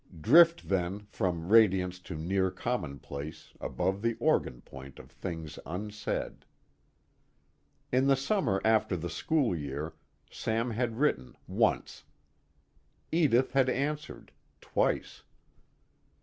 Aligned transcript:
Drift 0.19 0.67
then, 0.67 1.05
from 1.11 1.47
radiance 1.49 1.99
to 1.99 2.15
near 2.15 2.49
commonplace, 2.49 3.53
above 3.61 4.01
the 4.01 4.15
organ 4.15 4.61
point 4.61 4.97
of 4.97 5.11
things 5.11 5.59
unsaid. 5.63 6.43
In 7.91 8.07
the 8.07 8.15
summer 8.15 8.59
after 8.65 8.95
the 8.97 9.11
school 9.11 9.55
year, 9.55 9.93
Sam 10.31 10.71
had 10.71 10.97
written, 10.97 11.37
once; 11.45 12.03
Edith 13.11 13.51
had 13.53 13.69
answered, 13.69 14.31
twice. 14.59 15.21